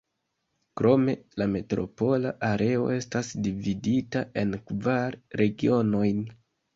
Krome, 0.79 1.13
la 1.41 1.45
metropola 1.55 2.31
areo 2.47 2.87
estas 2.93 3.29
dividita 3.49 4.23
en 4.45 4.57
kvar 4.73 5.19
regionojn. 5.43 6.25